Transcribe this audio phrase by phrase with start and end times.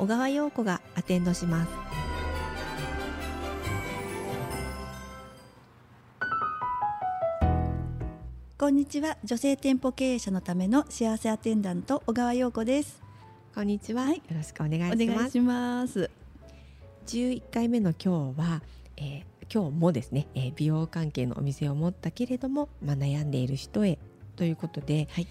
[0.00, 1.70] 小川陽子がアテンドします。
[8.56, 9.18] こんにちは。
[9.22, 13.02] 女性店舗経営者のための幸せアテンダント小川陽子です。
[13.54, 14.16] こんにちは、はい。
[14.16, 15.02] よろしくお願いします。
[15.02, 16.10] お願いします。
[17.06, 18.62] 11回目の今日は、
[18.96, 23.98] えー今日もですね、えー美容関係のお店を持ったけれども、まあ、悩んでいる人へ
[24.36, 25.26] ということで、はい。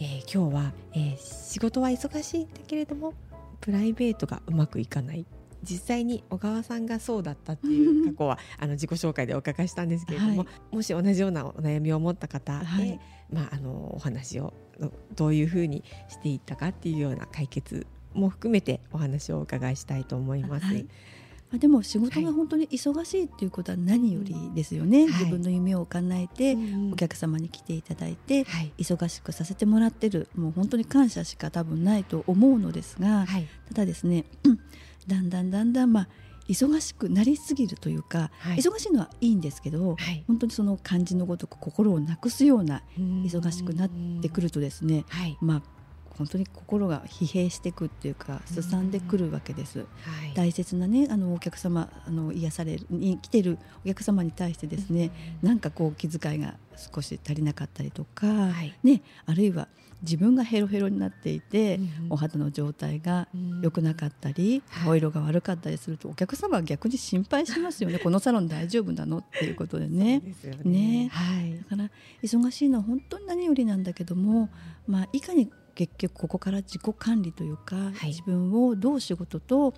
[0.00, 3.14] えー今日は、えー仕事は忙しいんだけれども
[3.60, 5.26] プライベートがうまくいかない。
[5.62, 10.76] 実際に小川さんがそうだったっていう 過去はあの自己紹介でお伺いしたんですけれども、はい。
[10.76, 13.00] もし同じようなお悩みを持った方で、はい。
[13.30, 20.66] まあ、あのお話をどどういうふうにしていったかっていうような解決も含めてお話をお伺いしたいと思います。
[20.66, 20.86] はい
[21.50, 25.06] まあ、でも仕事が本当に忙しいっていうことは何よりですよね、はい。
[25.08, 28.72] 自分の夢を叶えてうんお客様に来ていただいてはい。
[28.78, 33.48] 忙しくさせてもらってるもう本当に感謝しか多分ないと思うのですがはい。
[33.68, 34.58] ただですねうん
[35.06, 36.08] だんだんだんだんまあ
[36.48, 38.56] 忙しくなりすぎるというか、はい。
[38.56, 40.24] 忙しいのはいいんですけど、はい。
[40.26, 43.90] 本当にその漢字のごとく心をなくすような忙忙しくなっ
[44.20, 45.38] てくるとですね、はい。
[45.40, 45.62] まあ
[46.20, 49.78] 本当に心が疲弊していくっていうかすさんでくるわけです。
[49.78, 50.34] はい。
[50.34, 55.10] 大切なねあのお客様あの癒されるに来てるお客様に対してですね、
[55.42, 58.74] なんかこう気遣いが少し足りなかったりとか、はい。
[58.84, 59.68] ねあるいは
[60.02, 63.60] 自分がヘロヘロになっていて、うんお肌の状態がうん。
[63.62, 64.84] 良くなかったり、はい。
[64.84, 67.98] 顔色が悪かったりするとお客様は逆に心配しますよね。
[68.04, 69.18] このサロン大丈夫なの？
[69.18, 70.20] っていうことでね。
[71.10, 71.56] はい。
[71.56, 71.90] だから
[72.22, 74.50] 忙しいのは本当に何よりなんだけども、
[74.86, 78.08] まあ、いかに結局ここから自己管理というか、はい。
[78.08, 79.72] 自分をどう仕事と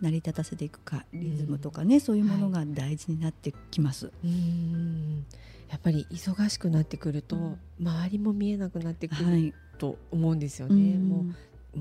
[0.00, 4.12] 成り立たせていくかリズムとかね、そういうものが大事になってきます。
[4.22, 5.26] うん。
[5.68, 7.58] やっぱり忙しくなってくると、うん。
[7.80, 10.74] 周りも見えなくなってくるはい、と思うんですよね。
[10.74, 11.08] うん。
[11.08, 11.24] も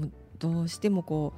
[0.08, 1.34] うどうしてもこ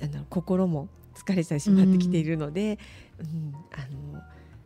[0.00, 0.86] うあの心も
[1.16, 2.78] 疲れてしまってきているので、
[3.18, 3.52] うん。
[3.72, 3.78] あ
[4.14, 4.22] の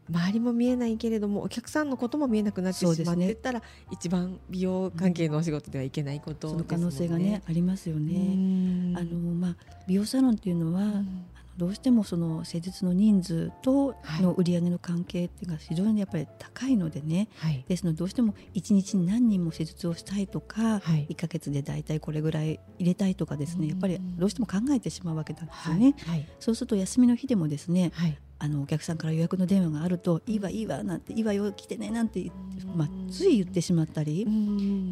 [0.09, 8.35] 周りも見えないけれどもお客さんのことも見えなくなってしまってったら、一番美容関係のお仕事ではいけないことそのですもん可能性がねありますようね。
[8.35, 8.97] ん。
[8.97, 9.57] あのまあ、
[9.87, 11.27] 美容サロンっていうのは、うん。
[11.57, 14.23] どうしてもその施術の人数とはい。
[14.23, 17.65] の売り上げの関係っていうのが非常にやっぱり高いのでね、はい。
[17.67, 21.07] ですのでどうしても1日に何人も施術をしたいとか、はい。
[21.11, 23.69] 1ヶ月で大体これぐらい入れたいとかですね、うん。
[23.71, 25.95] やっぱりどうしても考えてしまうわけなんですよね。
[26.07, 26.29] はい。
[26.41, 34.27] そうすると休みの日でもですねはいあのお客さんから予約の電話があると「いいわいいわ」なんて「いいわよ来てね」なんて言って、まあ、つい言ってしまったり、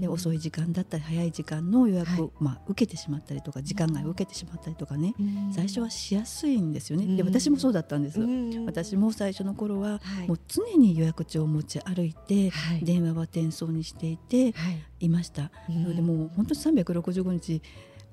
[0.01, 2.33] で遅い時間だったり早い時間の予約を、はい。
[2.41, 5.53] まあ、受けてしまったりとか時間外を受けてしまったりとかね、うん。
[5.53, 7.07] 最初はしやすいんですよね。
[7.07, 7.29] でうん。
[7.29, 8.21] 私もそうだったんです。
[8.21, 8.65] うん。
[8.67, 10.29] 私も最初の頃は、はい。
[10.29, 12.85] もう常に予約帳を持ち歩いて、はい。
[12.85, 14.83] 電話は転送にしていてはい。
[15.01, 15.51] いました。
[15.69, 17.61] でもう本当に365日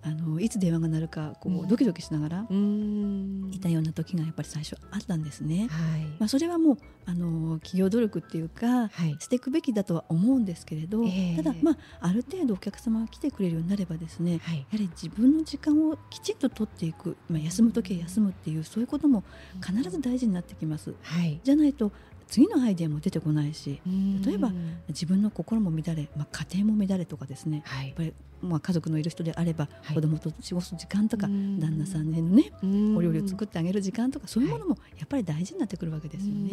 [0.04, 3.52] あのいつ電話が鳴るかこうドキドキしながらうん。
[3.54, 5.68] いたような時がやっぱり最初あったんですね。
[5.70, 6.02] はい。
[6.20, 9.16] まあ、それはもうあの企業努力っていうか、はい。
[9.20, 11.36] していくべきだとは思うんですけれど、ええ。
[11.36, 14.58] ただ、まあ、ある程度お客様が来てくれるようになればですねはい。
[14.58, 19.24] やはり自分の時間をきちんと取っていく、まあ、休む時は休むっていうそういうことも
[19.66, 20.96] 必ず大事になってきます。
[21.02, 21.40] はい。
[21.44, 21.92] じゃないと
[22.32, 23.80] 次のアイデアも出てこないし
[24.26, 27.62] 例えばうん自分の心も乱れ、まあ、家庭も乱れとかですね。
[27.66, 27.88] はい。
[27.88, 29.96] やっぱり、まあ、家族のいる人であれば、はい。
[29.96, 31.60] 子供と過ごす時間とかうん。
[31.60, 32.98] 旦那さんへのねうん。
[32.98, 36.52] お料理を作ってあげる時間とかそういうものもやっぱり大事になってくるわけですよね。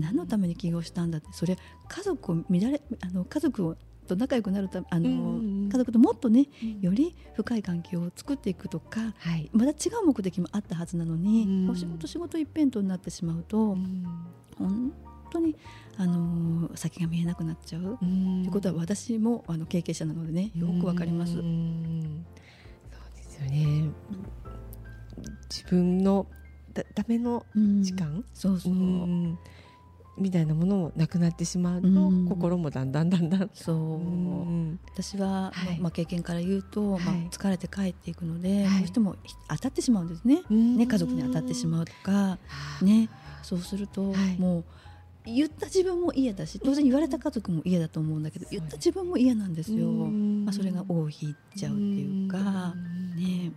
[0.00, 1.56] 何のために起業したんだってそれ
[1.88, 5.12] 家族を乱れあの家族をと仲良くなるためあの、う
[5.42, 6.80] ん家族ともっとねうん。
[6.80, 9.50] より深い関係を作っていくとかはい。
[9.52, 11.70] また違う目的もあったはずなのに、うん。
[11.70, 13.76] お仕事仕事一辺倒になってしまうと、
[14.58, 14.92] 本
[15.34, 15.56] 当に
[15.96, 17.98] あの先が見えなくなっちゃう。
[17.98, 21.38] ということは私もあの経験者なのでねよくわかります。
[21.38, 22.26] うん。
[22.90, 23.90] そうですよね。
[25.50, 26.26] 自分の
[26.72, 27.82] たためのうん。
[27.82, 28.24] 時間？
[28.34, 29.38] そうそう、うん。
[30.16, 32.26] みたいなものもなくなってしまうとうん。
[32.28, 33.50] 心もだんだんだんだん。
[33.52, 34.80] そう、うん。
[34.92, 35.78] 私は、はい。
[35.80, 38.78] まあ、経験から言うと、まあはい、疲れて帰っていくので、はい。
[38.78, 39.16] どうしても
[39.48, 40.76] 当たってしまうんですね,、うん。
[40.76, 42.38] ね家族に当たってしまうとか、
[42.80, 43.08] あね、
[43.42, 44.38] そうすると、はい。
[44.38, 44.64] もう
[45.26, 50.44] 言った自分も嫌だし当然言われた家族も嫌だと思うんだけど言った自分も嫌なんですよ、うん。
[50.44, 52.74] まあ、それが尾を引いちゃうっていうか、
[53.16, 53.52] ね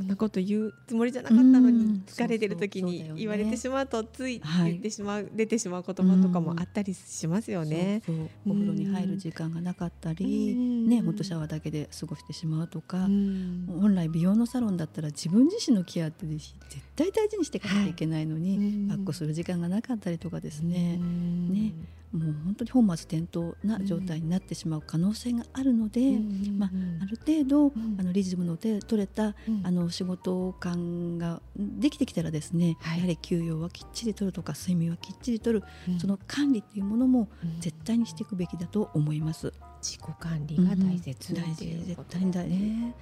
[0.00, 8.02] そんなこと言うつもりじゃなかったのに疲れてる時に言われてしまうとつい言ってしまう、出てしまう言葉とかもあったりしますよね。
[8.06, 8.26] そうそう。
[8.46, 16.54] お風呂に入る時間がなかったり、ね、本当シャワーだけで過ごしてしまうとか、本来美容のサロンだったら自分自身のケアって絶
[16.96, 20.98] 対大事にしていかなきゃいけないのに、バックする時間がなかったりとかですね。
[20.98, 21.74] ね
[22.12, 26.18] もう本当に本末転倒な状態になってしまう可能性があるので、
[26.58, 26.70] まあ、
[27.02, 35.62] ある程度、あのリズムの取れた、あの仕事感ができてきたらですね、やはり休養はきっちりとるとか睡眠はきっちりとる、
[36.00, 37.28] その管理っていうものも
[37.60, 39.52] 絶対にしていくべきだと思います。
[39.80, 42.94] 自己管理が大切、大事絶対に大事、ね、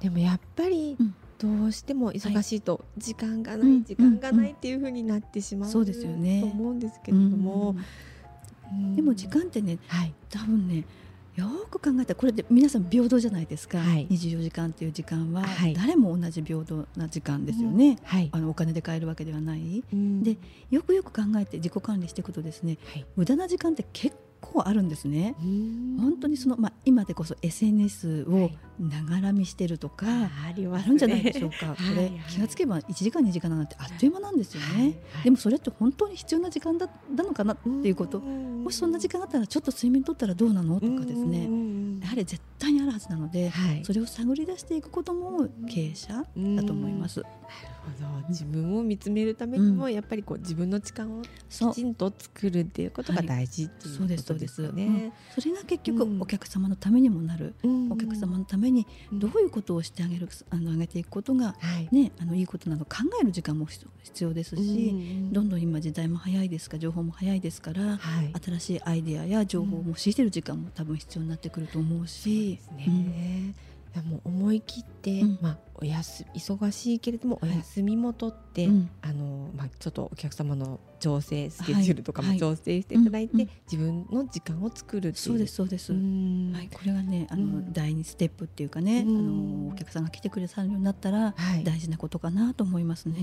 [0.00, 0.98] でもやっぱり、
[1.38, 6.42] どうしても忙しいと時間がない、時間がないっていうふうになってしまう、そうですよね。
[6.42, 7.74] と思うんですけれども。
[8.94, 10.84] でも時間ってね、はい、多分ね
[11.36, 15.42] よく考えたらこれで皆さん平等じゃないですか、はい、24時間っていう時間は
[15.74, 20.36] 誰も同じ平等な時間ですよね、はい、あのお金で買えるわけではない、うん、で
[20.70, 25.36] よくよく考えて自己管理していくとですね、はい、無駄な時間って結構あるんですね。
[25.38, 28.50] 本当にその、まあ、今でこそ SNS を
[28.88, 38.20] ながら見してるとか、はい、あるんじゃないでしょうか、これ、気がつけば1時間2時間なんてあっという間なんですよね、でもそれって本当に必要な時間だなのかなっていうこと。
[38.20, 41.48] もしそんな時間あったらちょっと睡眠とったらどうなのとかですね。
[42.00, 43.52] やはり絶対にあるはずなので、
[43.82, 47.22] それを探り出していくことも経営者だと思います。
[47.22, 47.28] ほ
[48.22, 48.28] ど。
[48.28, 51.28] 自分を見つめるためにも、やっぱりこう自分の時間をき
[51.74, 55.12] ちんと作るっていうことが大事っていうことですよね。
[55.34, 57.54] それが結局お客様のためにもなる、
[57.90, 61.54] お客様のためにどういうことをしてあげるあの上げていくことが、
[61.90, 64.94] ねあのいいことなの考える時間も必要ですし、
[65.30, 67.98] どんどん今時代も早いですから情報も早いですから、
[68.42, 72.58] 新しいアイデアや情報を仕入れる時間も多分必要になってくると思うし。
[72.64, 73.54] そうですね、い
[73.94, 91.34] やもう思い切って、うん、まあ、おやす忙しいけれどもお休みも取って、はい、あのまあ、ちょっとお客様の調整スケジュールとかも調整していただいて、はいはい、自分の時間を作るそうですそうです、はい、これがねあの、第二ステップっていうかね、あのお客さんが来てくれるようになったら、
[91.64, 93.16] 大事なことかなと思いますね。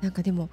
[0.00, 0.48] なんかでも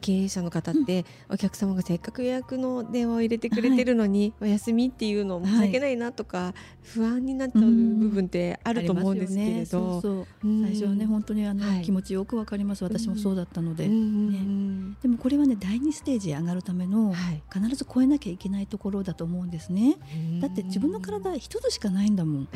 [0.00, 12.84] 経営者の方って、お客様がせっかく予約の電話を入れてくれてるのに、お休みっていうの申し訳ないなとか、不安になっちゃう部分ってあると思うんですけれど、最初はね本当にあの、気持ちよくわかります。
[12.84, 17.14] 私もそうだったので、ね、でもこれはね第二ステージへ上がるための、
[17.52, 19.96] 必ず超えなきゃいけないところだと思うんですね。
[20.40, 22.48] だって自分の体一つしかないんだもん、ね。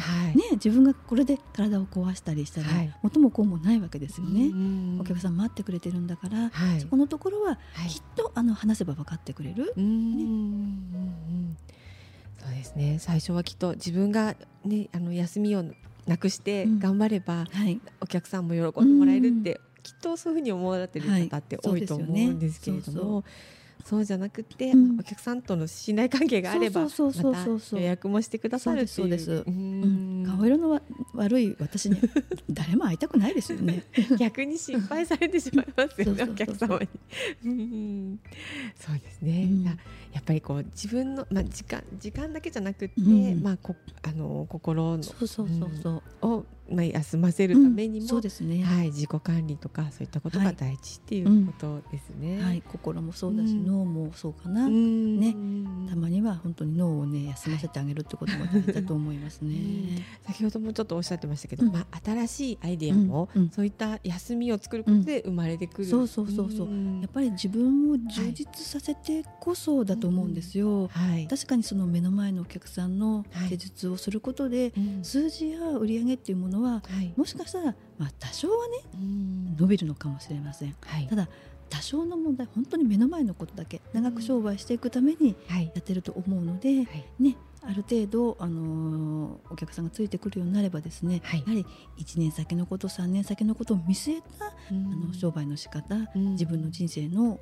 [0.53, 2.69] 自分がこれで体を壊したりしたら、
[3.03, 4.51] 元も子もないわけですよね。
[5.01, 6.51] お客さん待ってくれてるんだから、
[6.81, 7.57] そこのところは
[7.89, 9.73] きっと、あの話せば分かってくれる。
[9.77, 9.83] ね、
[12.43, 12.99] そうですね。
[12.99, 14.35] 最初はきっと自分が、
[14.65, 15.65] ね、あの休みを
[16.07, 23.25] なくして頑張れば、うんはい、お客さんも喜んでもらえるって、きっとそういうふうに思われてる方って多いと思うんですけれども。
[23.85, 28.87] そうじゃなくて、うん、お客さんとの信頼関係があればまた予約もしてくださる。
[28.87, 30.81] そううん、顔色の
[31.15, 31.97] 悪い私に
[32.51, 33.85] 誰も会いたくないですよね。
[34.19, 38.19] 逆に心配されてしまいますよね お客様に。
[38.77, 39.49] そうですね。
[39.51, 39.73] うん、や
[40.19, 46.27] っぱりこう自分のまあ時間時間だけじゃなくて、まあこあの心のそうそうそうそう。
[46.27, 48.63] をまあ、休ませるためにも、そうですね。
[48.63, 52.41] はい、自己管理とかそういったことが大事っていうことですね。
[52.41, 55.35] はい、心もそうだし、脳もそうかな、ね、
[56.21, 60.05] には本当に脳をね休ませてあげるってことも大事だと思いますね。
[60.27, 65.89] 先ほどもちょっとおっしゃってましたけど、まあ新しいアイデアも、そういった休みを作ることで生まれてくる。
[65.89, 66.69] そうそうそうそう。
[67.01, 70.89] やっぱり自分を充実させてこそだと思うんですよ。
[70.89, 74.73] はい、確かにその目の前のお客さんの施術をすることで、
[75.03, 78.79] 数字や売上っていうものは、はい、もしかしたら、まあ、多少はね
[79.59, 81.29] 伸びるのかもしれません、はい、ただ
[81.71, 91.67] 多少の問題本当に目の前のことだけ長く商売していくためにやってると思うので、はい、ねある程度、あのー、お客さんがついてくるようになればですね、はい、やはり
[91.99, 97.39] 1年先のこと3年先のことを見据えた、あの商売の仕方、自分の人生の、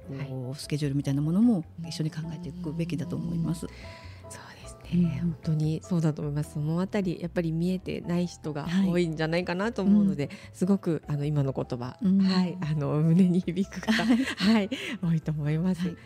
[0.57, 3.67] スケジュールみたいなものも一緒に考えていくべきだと思います。
[4.91, 5.81] えー、本当に。
[5.83, 6.55] そうだと思います。
[6.55, 14.71] そのあたりやっぱり見えてない人が多いんじゃないかなと思うので、はい、すごくあの今の言葉、うん、はいあの胸に響く方、はい、
[15.03, 15.97] 多いと思います、はい、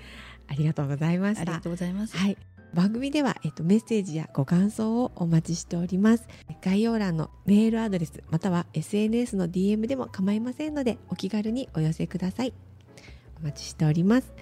[0.48, 1.42] ありがとうございました。
[1.42, 2.16] ありがとうございます。
[2.16, 2.36] はい。
[2.74, 6.26] 番組では、えっと、メッセージやご感想をお待ちしております。
[6.62, 12.54] 概要欄のメールアドレスまたは SNS の DM でも構いませんのでお気軽にお寄せください。
[13.40, 14.32] お待ちしております。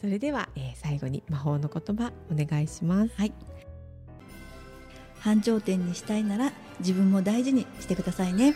[0.00, 3.14] それでは、えー、最後に魔法の言葉お願いします。
[3.16, 3.51] はい
[5.22, 8.54] 繁盛店にしたいなら自分も大事にしてくださいね。